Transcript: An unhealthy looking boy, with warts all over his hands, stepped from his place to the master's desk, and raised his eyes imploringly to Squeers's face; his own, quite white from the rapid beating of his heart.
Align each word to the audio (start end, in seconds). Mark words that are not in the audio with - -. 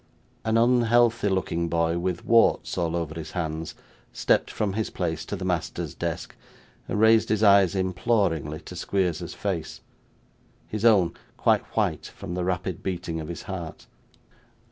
An 0.43 0.57
unhealthy 0.57 1.29
looking 1.29 1.69
boy, 1.69 1.99
with 1.99 2.25
warts 2.25 2.75
all 2.75 2.95
over 2.95 3.13
his 3.13 3.33
hands, 3.33 3.75
stepped 4.11 4.49
from 4.49 4.73
his 4.73 4.89
place 4.89 5.23
to 5.25 5.35
the 5.35 5.45
master's 5.45 5.93
desk, 5.93 6.35
and 6.87 6.99
raised 6.99 7.29
his 7.29 7.43
eyes 7.43 7.75
imploringly 7.75 8.61
to 8.61 8.75
Squeers's 8.75 9.35
face; 9.35 9.81
his 10.67 10.85
own, 10.85 11.13
quite 11.37 11.61
white 11.77 12.07
from 12.07 12.33
the 12.33 12.43
rapid 12.43 12.81
beating 12.81 13.19
of 13.21 13.27
his 13.27 13.43
heart. 13.43 13.85